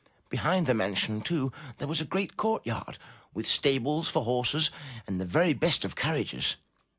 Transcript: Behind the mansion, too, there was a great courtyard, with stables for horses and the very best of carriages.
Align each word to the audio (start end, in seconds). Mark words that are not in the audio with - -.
Behind 0.31 0.65
the 0.65 0.73
mansion, 0.73 1.21
too, 1.21 1.53
there 1.77 1.87
was 1.87 2.01
a 2.01 2.05
great 2.05 2.35
courtyard, 2.35 2.97
with 3.35 3.45
stables 3.45 4.09
for 4.09 4.23
horses 4.23 4.71
and 5.05 5.21
the 5.21 5.25
very 5.25 5.53
best 5.53 5.85
of 5.85 5.95
carriages. 5.95 6.55